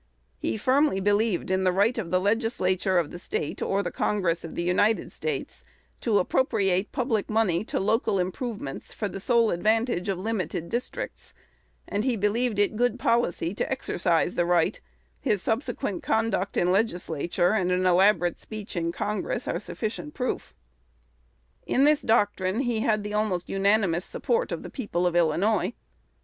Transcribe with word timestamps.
He 0.39 0.57
firmly 0.57 0.99
believed 0.99 1.51
in 1.51 1.63
the 1.63 1.71
right 1.71 1.95
of 1.95 2.09
the 2.09 2.19
Legislature 2.19 2.97
of 2.97 3.11
the 3.11 3.19
State 3.19 3.61
or 3.61 3.83
the 3.83 3.91
Congress 3.91 4.43
of 4.43 4.55
the 4.55 4.63
United 4.63 5.11
States 5.11 5.63
to 5.99 6.17
appropriate 6.17 6.85
the 6.91 6.95
public 6.95 7.29
money 7.29 7.63
to 7.65 7.79
local 7.79 8.17
improvements 8.17 8.95
for 8.95 9.07
the 9.07 9.19
sole 9.19 9.51
advantage 9.51 10.09
of 10.09 10.17
limited 10.17 10.69
districts; 10.69 11.35
and 11.87 12.01
that 12.03 12.07
he 12.07 12.15
believed 12.15 12.57
it 12.57 12.75
good 12.75 12.97
policy 12.97 13.53
to 13.53 13.71
exercise 13.71 14.33
the 14.33 14.43
right, 14.47 14.81
his 15.19 15.43
subsequent 15.43 16.01
conduct 16.01 16.57
in 16.57 16.65
the 16.65 16.73
Legislature, 16.73 17.51
and 17.51 17.71
an 17.71 17.85
elaborate 17.85 18.39
speech 18.39 18.75
in 18.75 18.91
Congress, 18.91 19.47
are 19.47 19.59
sufficient 19.59 20.15
proof. 20.15 20.55
In 21.67 21.83
this 21.83 22.01
doctrine 22.01 22.61
he 22.61 22.79
had 22.79 23.03
the 23.03 23.13
almost 23.13 23.49
unanimous 23.49 24.03
support 24.05 24.51
of 24.51 24.63
the 24.63 24.71
people 24.71 25.05
of 25.05 25.15
Illinois. 25.15 25.73